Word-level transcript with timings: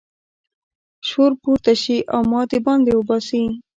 شور 1.09 1.31
پورته 1.41 1.73
شي 1.81 1.97
او 2.13 2.21
ما 2.31 2.41
د 2.51 2.53
باندې 2.65 2.91
وباسي. 2.95 3.43